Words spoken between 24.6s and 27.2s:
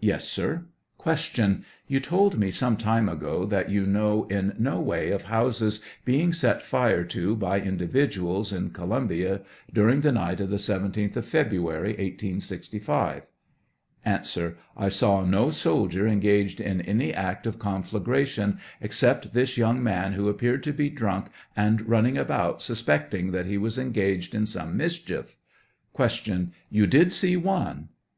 mischief— 7 Q. You did